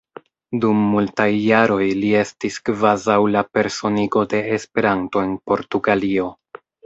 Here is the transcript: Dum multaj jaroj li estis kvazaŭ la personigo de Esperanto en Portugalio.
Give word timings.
Dum 0.61 0.79
multaj 0.93 1.27
jaroj 1.41 1.83
li 1.99 2.09
estis 2.21 2.57
kvazaŭ 2.69 3.17
la 3.35 3.45
personigo 3.59 4.23
de 4.33 4.41
Esperanto 4.57 5.23
en 5.27 5.37
Portugalio. 5.51 6.27